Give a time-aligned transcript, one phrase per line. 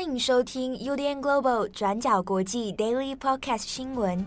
[0.00, 4.24] 欢迎收听 UDN Global 转角国际 Daily Podcast 新闻。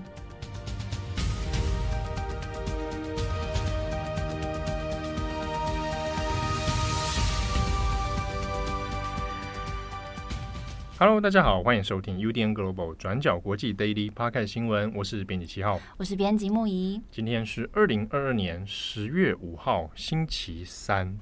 [11.00, 14.94] Hello，大家好，欢迎收听 UDN Global 转角国际 Daily Podcast 新闻。
[14.94, 17.02] 我是编辑七号，我是编辑木仪。
[17.10, 21.18] 今天是二零二二年十月五号，星期三。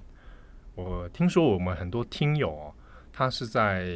[0.76, 2.74] 我听说我们很多听友哦，
[3.22, 3.88] 他是在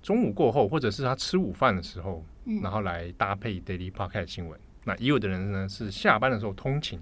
[0.00, 4.56] 中午过后，或者是他吃午饭的时候，嗯、然后来搭配 Daily Podcast 新闻。
[4.84, 7.00] 那也有的人呢是下班的时候通勤，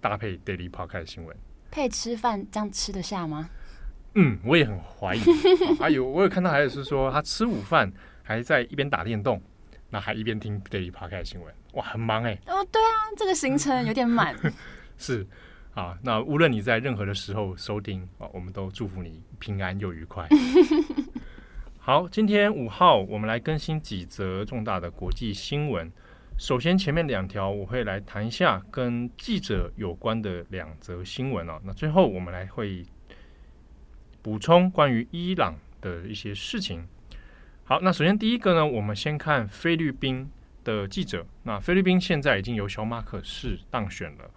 [0.00, 1.36] 搭配 Daily Podcast 新闻。
[1.70, 3.50] 配吃饭这样吃得下吗？
[4.14, 5.20] 嗯，我也很怀疑。
[5.78, 9.42] 还 有，我有看到还有是说，他吃午饭还在一边打电动，
[9.90, 12.32] 那还一边听 Daily Podcast 新闻，哇，很忙哎。
[12.46, 14.34] 哦，对啊，这个行程有点满。
[14.96, 15.26] 是
[15.76, 20.26] 啊，那无论你在任何的时候收听啊，我们都祝福你平安又愉快。
[21.78, 25.92] 好，今天五号我们来更新几则重大的国际新闻。
[26.38, 31.60] 首先，前面两条我会来谈一下跟记者有关的两则新闻哦。
[31.62, 32.84] 那最后我们来会。
[34.22, 36.84] 补充关于伊朗的一些事情。
[37.62, 40.28] 好，那首先第一个呢，我们先看菲律宾
[40.64, 41.24] 的记者。
[41.44, 44.28] 那菲律宾现在已经由小马可仕当选了。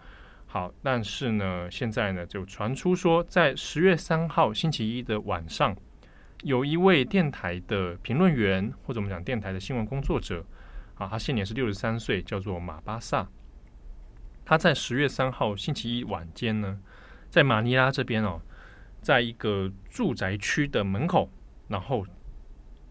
[0.52, 5.78] 好，但是呢，现在呢就传出说，在十月三号星期一的晚上，
[6.42, 10.44] 有一位电台的评论员，或者我们讲电台的新闻工作者，
[10.95, 13.30] 啊，他现年是六十三岁，叫做马巴萨。
[14.44, 16.80] 他在十月三号星期一晚间呢，
[17.30, 18.42] 在马尼拉这边哦。
[19.02, 21.31] 在一个住宅区的门口，
[21.70, 22.05] 然后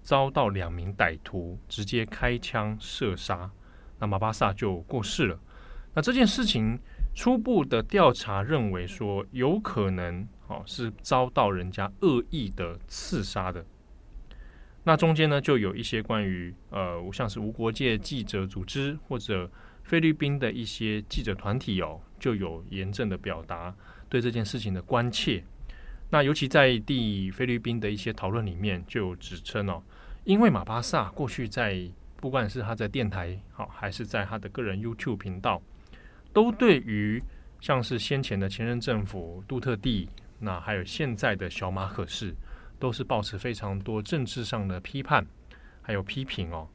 [0.01, 3.51] 遭到两名歹徒直接开枪射杀，
[3.99, 5.39] 那马巴萨就过世了。
[5.93, 6.81] 那这件事情
[7.19, 13.67] 初步的调查认为说，有可能哦是遭到人家恶意的刺杀的。
[14.85, 19.51] 那中间呢，就有一些关于呃，像是无国界记者组织或者
[19.83, 23.75] 菲律宾的一些记者团体哦，就有严正的表达
[24.09, 25.43] 对这件事情的关切。
[26.11, 29.83] 那尤其在地菲律宾的一些讨论里面，就有指称哦，
[30.23, 31.85] 因为马巴萨过去在
[32.19, 35.61] 不管是他在电台好，还是在他的个人 YouTube 频道，
[36.33, 37.23] 都对于
[37.61, 40.09] 像是先前的前任政府杜特地，
[40.39, 42.35] 那还有现在的小马可士，
[42.79, 45.27] 都是抱持非常多政治上的批判
[45.83, 46.69] 还有批评哦。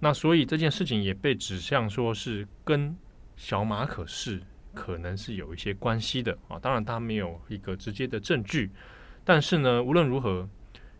[0.00, 2.96] 那所以这件事情也被指向说是跟
[3.36, 4.42] 小马可士。
[4.76, 8.68] 可能是有一些关系的啊，当然他没有一个直接的证据，
[9.24, 10.48] 但是呢，无论如何，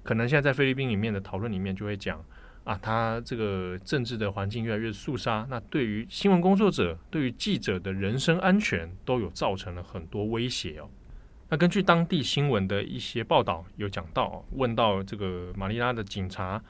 [0.04, 2.24] 可能现在在菲律宾里面的讨论里面就会讲
[2.64, 10.88] 啊，他这个政治的环境越来越肃杀，那对于新闻工作者、对于记者的人身安全都有造成了很多威胁哦。
[11.50, 16.62] 那根据当地新闻的一些报道有讲到，问到这个马尼拉的警察，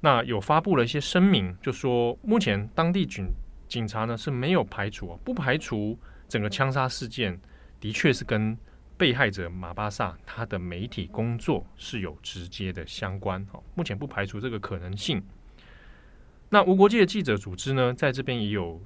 [0.00, 3.26] 那有发布了一些声明，就说目前当地警
[3.66, 5.98] 警察呢是没有排除，不排除。
[6.28, 7.38] 整个枪杀事件
[7.78, 8.56] 的确是跟
[9.02, 15.20] 被害者马巴萨他的媒体工作是有直接的相关，目前不排除这个可能性。
[16.48, 18.80] 那无国界的记者组织呢，在这边也有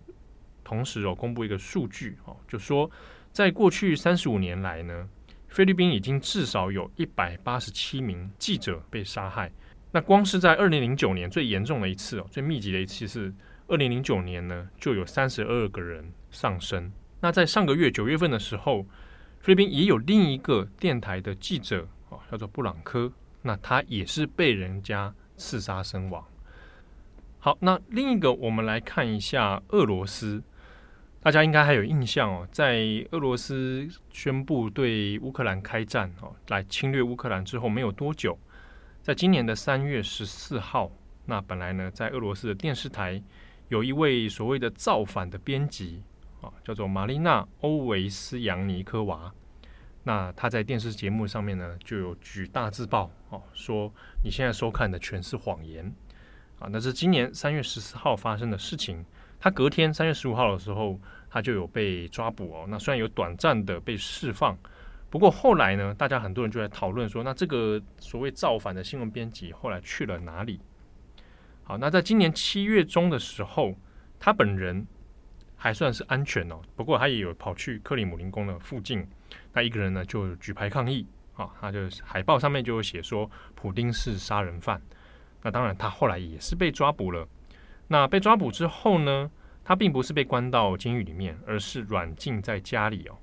[0.65, 2.91] 同时哦公布一个数据哦，就说
[3.31, 5.07] 在过去三十五年来呢，
[5.49, 9.53] 菲律宾已经至少有一百八十七名记者被杀害。
[9.93, 13.31] 那光是在二零零九年最严重的一次哦，最密集的一次是
[13.69, 16.91] 二零零九年呢，就有三十二个人丧生。
[17.21, 18.87] 那在上个月九月份的时候，
[19.47, 23.13] 菲律宾也有另一个电台的记者啊，叫做布朗科，
[23.43, 26.25] 那他也是被人家刺杀身亡。
[27.39, 30.43] 好，那另一个我们来看一下俄罗斯，
[31.21, 38.37] 大家应该还有印象哦，在俄罗斯宣布对乌克兰开战哦，来侵略乌克兰之后没有多久，
[39.01, 40.91] 在今年的三月十四号，
[41.25, 43.23] 那本来呢，在俄罗斯的电视台
[43.69, 46.03] 有一位所谓的造反的编辑。
[46.41, 49.33] 啊叫做玛丽娜·欧维斯扬尼科娃，
[50.05, 53.93] 那她在电视节目上面呢，就有举大字报哦，说
[54.23, 55.93] 你现在收看的全是谎言
[56.59, 56.69] 啊！
[56.71, 59.05] 那是今年三月十四号发生的事情。
[59.39, 60.99] 他隔天三月十五号的时候，
[61.29, 62.67] 他就有被抓捕哦。
[62.69, 64.57] 那虽然有短暂的被释放，
[65.11, 70.61] 不过后来呢，大家很多人就在讨论说，那这个所谓造反的新闻编辑后来去了哪里？
[71.65, 73.75] 好，那在今年七月中的时候，
[74.19, 74.87] 他本人。
[75.57, 79.07] 还算是安全哦，不过他也有跑去克里姆林宫的附近，
[79.53, 84.81] 那一个人呢就举牌抗议啊，他就海报上面就有写说普丁是杀人犯。
[85.43, 87.27] 那当然他后来也是被抓捕了。
[87.89, 89.31] 那被抓捕之后呢，
[89.65, 93.17] 他并不是被关到监狱里面，而是软禁在家里哦。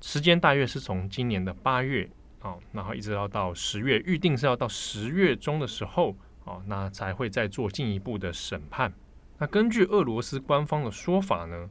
[0.00, 2.08] 时间大约是从今年的八月
[2.40, 8.92] 啊，然后一直到到十月，预定是要到十月中的时候哦，那才会再做进一步的审判。
[9.38, 11.68] 那根据俄罗斯官方的说法呢，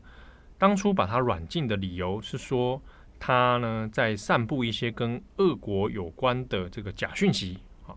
[0.58, 2.80] 当初把他软禁的理由是说
[3.20, 7.58] 他呢在散布一些跟俄国有关的这个假讯息
[7.88, 7.96] 啊，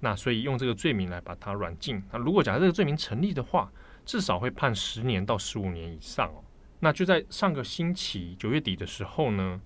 [0.00, 2.02] 那所以用这个罪名来把他软禁。
[2.12, 3.72] 那如果假设这个罪名成立的话，
[4.04, 6.44] 至少会判十年到十五年以上哦。
[6.80, 9.60] 那就在上个星期九月底的时候呢，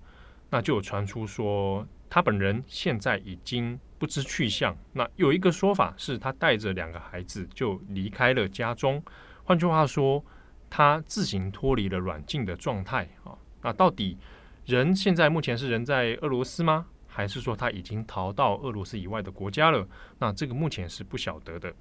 [0.49, 4.75] 那就有传出说他本人现在已经不知去向。
[4.93, 9.03] 那有一个说法是他带着两个孩子就离开了家中。
[9.43, 10.23] 换句话说，
[10.69, 13.37] 他自行脱离了软禁的状态啊。
[13.61, 14.17] 那到底
[14.65, 16.87] 人现在目前是人在俄罗斯吗？
[17.07, 19.87] 还是说他已经逃到俄罗斯以外的国家了？
[20.17, 21.71] 那这个目前是不晓得的。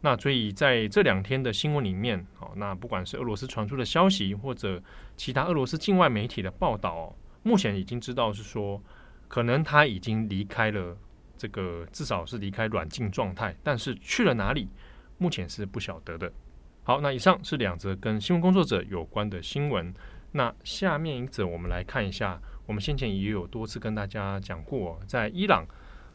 [0.00, 4.82] 那所以在这两天的新闻里面，哦，那不管是俄罗斯传出的消息，或者
[5.16, 8.82] 其他俄罗斯境外媒体的报道，目前已经知道是说，
[9.28, 10.96] 可能他已经离开了
[11.36, 14.70] 这个，至少是离开软禁状态，但是去了哪里，
[15.18, 16.32] 目前是不晓得的。
[16.90, 19.94] 好，那以上是两则跟新闻工作者有关的新闻。
[20.32, 25.64] 那下面一则，我们来看一下，我们先前也有多次跟大家讲过，在伊朗。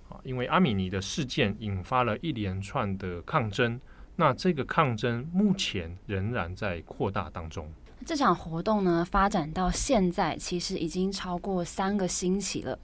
[0.09, 3.79] 啊，因为阿米尼的事件引发了一连串的抗争，
[4.17, 7.71] 那这个抗争目前仍然在扩大当中。
[8.05, 12.77] 这场活动呢，发展到现在其实已经超过三个星期了。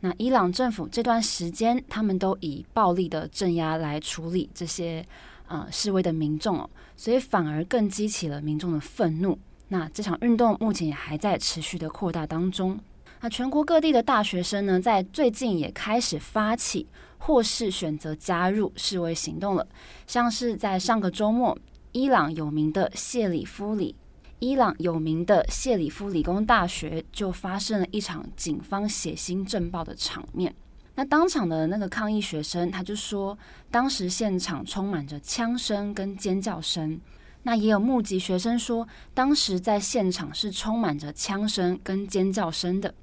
[0.00, 5.06] 那伊朗政府这段时间，他们都以暴力的镇压来处理这些
[5.46, 9.38] 呃示威的民众哦，所以反而更激起了民众的愤怒。
[9.68, 12.78] 那这场运动目前也还在持续的扩大当中。
[13.20, 16.86] 那全国各地的大学生呢，在最近也开始发起
[17.16, 19.66] 或是选择加入示威行动了。
[20.06, 21.58] 像是在上个周末，
[21.92, 23.96] 伊朗有名的谢里夫里，
[24.40, 30.54] 伊朗有名的谢里夫理工大学就发生了一场警方血腥镇暴的场面。
[30.96, 33.36] 那当场的那个抗议学生，他就说，
[33.70, 37.00] 当时现场充满着枪声跟尖叫声。
[37.42, 42.94] 那也有目击学生说，当时在现场是充满着枪声跟尖叫声的。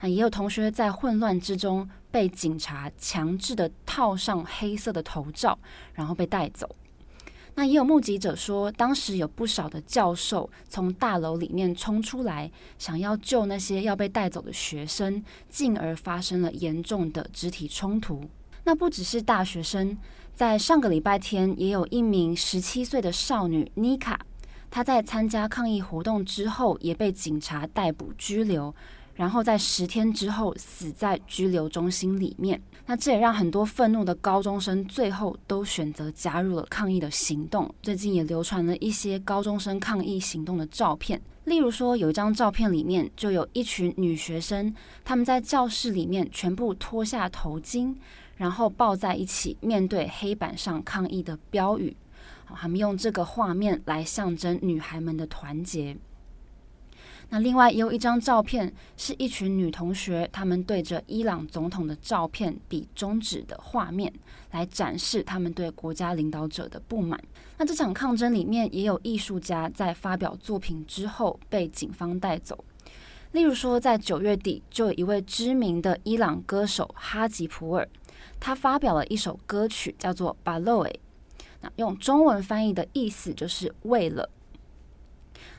[0.00, 5.58] 那也有同学在混乱之中被警察强制的套上黑色的头罩，
[5.94, 6.68] 然后被带走。
[7.54, 18.24] 那也有目击者说，当时有不少的教授从大楼里面冲出来，想要救那些要被带走的学生，进而发生了严重的肢体冲突。
[18.64, 19.98] 那不只是大学生，
[20.34, 24.24] 在上个礼拜天，也有一名十七岁的少女妮卡，
[24.70, 28.74] 她在参加抗议活动之后，也被警察逮捕拘留。
[29.22, 37.72] 然后在十天之后死在拘留中心里面，那这也让很多愤怒的高中生最后都选择加入了抗议的行动。
[37.80, 44.74] 最近也流传了一些高中生抗议行动的照片，例如说有一张照片里面就有一群女学生，
[45.04, 47.94] 她们在教室里面全部脱下头巾，
[48.36, 51.96] 然后抱在一起，面对黑板上抗议的标语。
[52.44, 55.96] 好，他们用这个画面来象征女孩们的团结。
[57.34, 64.12] 那另外也有一张照片，是一群女同学，她们对着伊朗总统的照片比中指的画面，
[64.50, 67.18] 来展示她们对国家领导者的不满。
[67.56, 72.62] 那这场抗争里面也有艺术家在发表作品之后被警方带走，
[73.30, 77.88] 例如说在九月底，就有一位知名的伊朗歌手哈吉普尔，
[78.38, 80.90] 他发表了一首歌曲叫做《Baloy》，
[81.62, 84.28] 那用中文翻译的意思就是为了。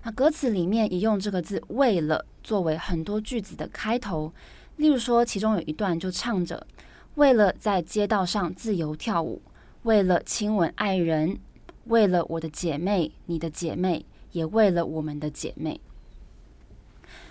[0.04, 4.34] 那歌词里面也用这个字“为了”作为很多句子的开头，
[4.78, 6.66] 例如说，其中有一段就唱着
[7.16, 9.42] ：“为了在街道上自由跳舞，
[9.84, 11.38] 为了亲吻爱人，
[11.86, 15.80] 为了我的姐妹，你的姐妹，也为了我们的姐妹。”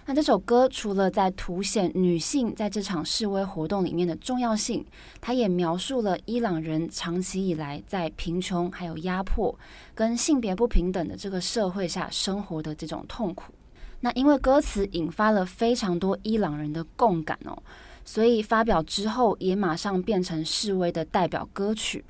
[0.05, 4.85] 那这首歌除了在凸显女性在这场示威活动里面的重要性，
[5.21, 9.57] 它也描述了伊朗人长期以来在贫穷、还有压迫
[9.95, 13.53] 跟性别不平等的这个社会下生活的这种痛苦。
[14.01, 17.57] 那因为歌词引发了非常多伊朗人的共感哦，
[18.05, 22.05] 所以发表之后也马上变成示威的代表歌曲。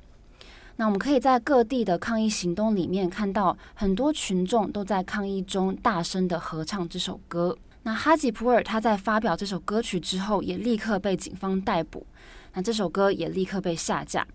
[0.77, 7.55] 那我们可以在各地的抗议行动里面看到很多群众都在抗议中大声的合唱这首歌。
[7.83, 12.05] 那哈吉普尔他在发表这首歌曲之后，也立刻被警方逮捕。
[12.53, 14.25] 那这首歌也立刻被下架。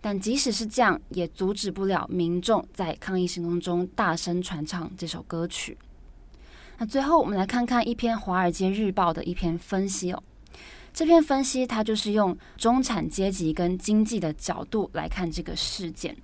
[0.00, 5.78] 但即使是这样，也阻止不了民众在抗议行动中大声传唱这首歌曲。
[6.78, 10.20] 那最后，我们来看看一篇《华尔街日报》的一篇分析哦。
[10.92, 16.16] 这篇分析它就是用中产阶级跟经济的角度来看这个事件。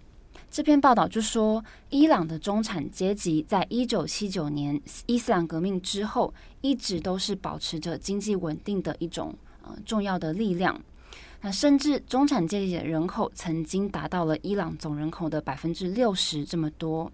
[0.51, 10.81] 这篇报道就说，伊朗的中产阶级在一九七九年伊斯兰革命之后，一直都是保持着经济稳定的一种呃重要的力量。
[11.43, 17.13] 那甚至中产阶级的人口曾经达到了伊朗总人口的百分之六十这么多。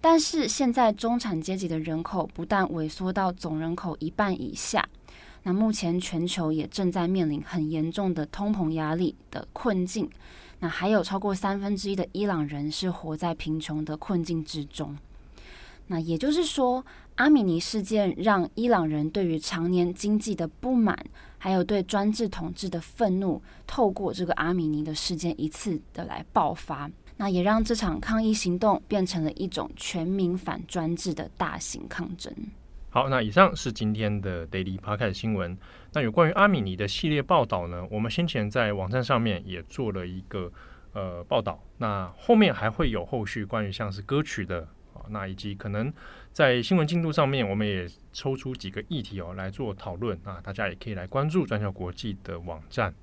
[0.00, 4.88] 但是现在中产阶级的人口不但萎缩到总人口一半以下，
[5.42, 10.08] 那目前全球也正在面临很严重的通膨压力的困境。
[10.64, 14.96] 那还有超过三分之一的伊朗人是活在贫穷的困境之中。
[15.88, 16.82] 那也就是说，
[17.16, 20.98] 阿米尼事件让伊朗人对于常年经济的不满，
[21.36, 26.90] 还有对专制统治的愤怒，透过这个阿米尼的事件一次的来爆发。
[27.18, 32.34] 那也让这场抗议行动变成了一种全民反专制的大型抗争。
[32.94, 35.58] 好，那以上是今天的 Daily Podcast 新闻。
[35.94, 40.48] 那有关于阿米尼的系列报道呢，我们先前在网站上面也做了一个
[40.92, 41.60] 呃报道。
[41.78, 44.60] 那后面还会有后续关于像是歌曲的
[44.94, 45.92] 啊，那以及可能
[46.30, 52.94] 在新闻进度上面，我们也抽出几个议题哦来做讨论啊，大家也可以来关注转角国际的网站。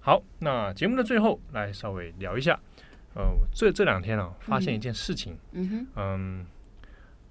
[0.00, 2.58] 好，那节目的最后来稍微聊一下。
[3.14, 3.22] 呃，
[3.54, 6.46] 这这两天啊，发现一件事情，嗯哼，嗯，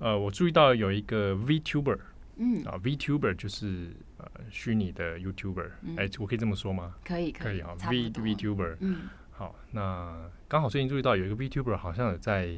[0.03, 1.97] 呃，我注意到有一个 VTuber，
[2.35, 2.61] 嗯。
[2.65, 6.95] 啊，VTuber 就是呃虚拟的 YouTuber，哎、嗯，我可以这么说吗？
[7.05, 12.49] 可以，可以啊，V VTuber，嗯，好，那刚好最近注意到有一个 VTuber 好像有在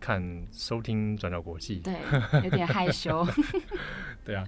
[0.00, 1.94] 看收听转角国际，对，
[2.42, 3.26] 有点害羞，
[4.24, 4.46] 对啊，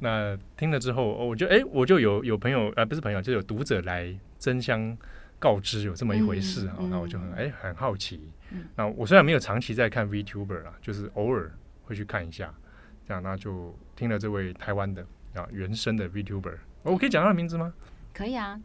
[0.00, 4.96] 那听了之后，我就哎，我就有有朋友，呃，不是朋友，就有读者来争相。
[5.36, 8.30] 告知有这么一回事啊，那、嗯、我就很哎、欸、很好奇。
[8.50, 11.52] 嗯、那我虽然没有长期在看 VTuber 啊，就是偶尔
[11.84, 12.52] 会去看一下，
[13.06, 17.72] 这样那就听了这位台湾的啊原声的 VTuber，我可以讲他的名字吗？
[18.12, 18.60] 可以啊，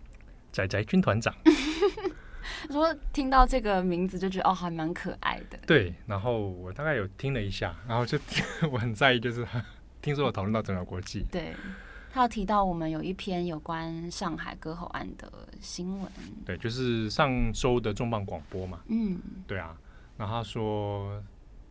[0.51, 1.33] 仔仔军团长。
[2.71, 5.57] 说听到这个名字就觉得哦还蛮可爱的。
[5.67, 8.17] 对，然后我大概有听了一下，然后就
[8.71, 9.45] 我很在意，就是
[10.01, 11.25] 听说我讨论到整个国际。
[11.31, 11.53] 对。
[12.11, 16.11] 他有提到我们有一篇有关上海割喉案的新闻，
[16.43, 18.79] 对，就是上周的重磅广播嘛。
[18.88, 19.77] 嗯，对啊。
[20.17, 21.23] 然后他说，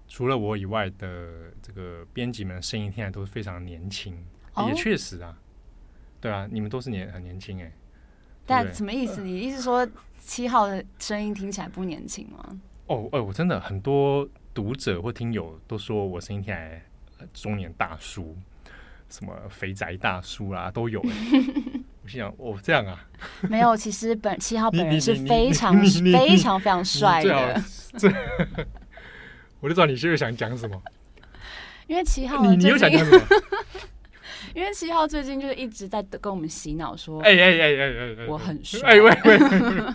[0.08, 4.16] 除了我以外的这个编辑们的声音听起来都是非常年轻，
[4.54, 5.38] 哦，也确实啊。
[6.20, 7.70] 对啊，你们都是年很年轻哎。
[8.44, 9.22] 但什么意思？
[9.22, 9.86] 你意思说
[10.18, 12.60] 七号的声音听起来不年轻吗？
[12.86, 16.82] 哦，哦，我真的很多读者或听友都说我声音听起来
[17.32, 18.36] 中年大叔。
[19.10, 21.00] 什么肥宅大叔啊都有，
[22.04, 23.08] 我心想哦，这样啊，
[23.48, 27.62] 没有，其实本七号本人 是非常非常非常帅的。
[29.60, 30.80] 这我就知道你现在想讲什么，
[31.86, 33.24] 因为七号你你又想讲什么？
[34.54, 38.80] 因为七号最近就是一直在跟我们洗脑说，哎哎哎哎哎，我很帅。
[38.90, 39.38] 哎喂喂，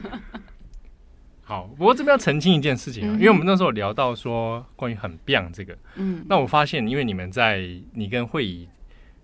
[1.43, 8.67] 好，不过这边要澄清一件事情啊，因为我们那时候聊到说关于很 biang 这个，嗯，那我发现因为你们在你跟慧仪。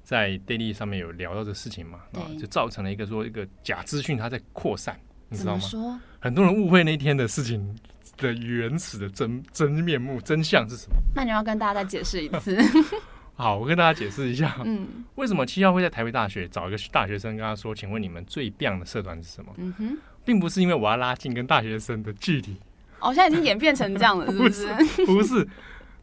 [0.02, 2.00] 在 Daily 上面有聊到这事情嘛？
[2.14, 6.02] 啊，就造成了一个说一个假资讯它在扩散，你知道吗？
[6.20, 7.78] 很多人误会那天的事情
[8.20, 10.96] 的原始的真真面目真相是什么？
[11.16, 12.58] 那你要跟大家再解释一次。
[13.36, 14.58] 好，我跟大家解释一下。
[14.66, 22.58] 嗯，为什么七号会在台北大学找一个大学生跟他说：“请问你们最 biang 的社团是什么？”嗯哼，并不是因为我要拉近跟大学生的距离。
[23.00, 24.68] 哦，现在已经演变成这样了，是不是？
[25.08, 25.48] 不是。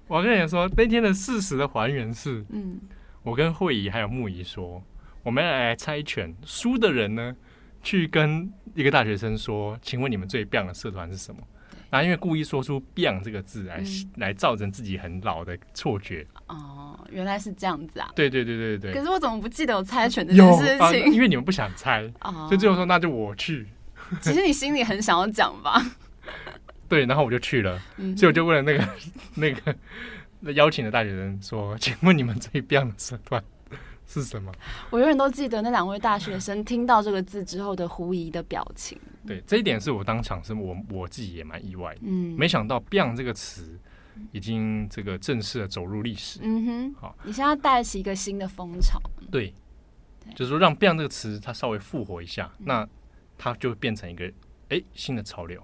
[0.09, 2.81] 我跟你说，那天的事实的还原是，嗯。
[3.23, 4.83] 我跟慧仪还有木仪说，
[5.23, 7.37] 我们要来猜拳，输的人呢，
[7.83, 11.43] 去跟一个大学生说，请问你们最 biang 的社团是什么？
[11.91, 16.27] 然后因为故意说出 biang 这个字来，嗯、来造成自己很老的错觉。
[16.49, 18.11] 哦，原来是这样子啊！
[18.15, 18.93] 对对对对对。
[18.93, 20.79] 可是我怎么不记得有猜拳这件事情？
[20.79, 23.67] 啊、因为你们不想猜，哦、所以最后说那就我去。
[24.21, 25.81] 其实你心里很想要讲吧？
[26.89, 28.89] 对，然后我就去了，嗯、所以我就问了那个
[29.35, 29.75] 那个。
[30.39, 33.43] 那邀请的大学生说：“请问你们最 biang 的社团
[34.07, 34.53] 是什么？”
[34.91, 38.99] 我永远都记得那两位大学生听到这个字之后的狐疑的表情。
[39.27, 42.01] 对，这一点是我当场是我我自己也蛮意外的。
[42.05, 43.79] 嗯，没想到 “biang” 这个词
[44.33, 46.41] 已经这个正式的走入历史。
[46.43, 49.01] 嗯哼，好，你现在带起一个新的风潮。
[49.31, 49.53] 对，
[50.35, 52.89] 就是说让 “biang” 这个词它稍微复活一下，那
[53.37, 54.33] 它就变成一个
[54.69, 55.61] 哎新的潮流。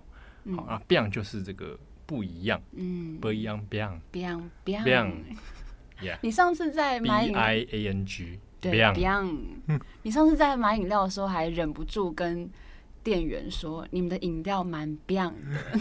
[0.57, 1.79] 好啊，“biang” 就是这个。
[2.05, 3.59] 不一样，嗯，不一样
[6.21, 9.38] 你上次在买饮，I A N G，对，Beyond。
[10.02, 12.50] 你上次在买饮料的时候还忍不住跟
[13.02, 15.80] 店员说，你们的饮料蛮 Beyond 的。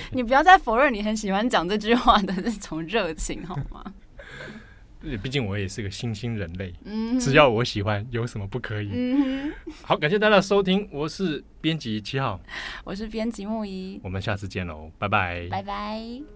[0.12, 3.84] 你不要再否认你很喜欢讲这句话的那种热情好吗？
[5.22, 8.90] 毕竟我也是个新兴人类，嗯，只要我喜欢，有什么不可以？
[8.92, 12.40] 嗯，好，感谢大家的收听，我是编辑七号，
[12.82, 16.35] 我是编辑木一，我们下次见喽，拜拜，拜拜。